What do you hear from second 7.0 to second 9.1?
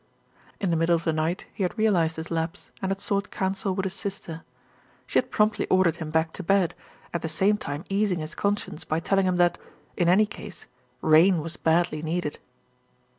at the same time easing his conscience by